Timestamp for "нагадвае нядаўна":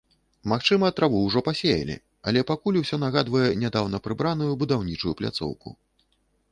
3.05-3.97